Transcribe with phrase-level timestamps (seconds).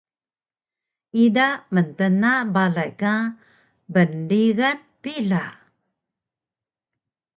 [1.23, 3.13] ida mtna balay ka
[3.93, 5.43] bnrigan pila